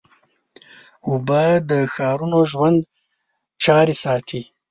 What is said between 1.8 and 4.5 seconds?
ښارونو ژوند جاري ساتي.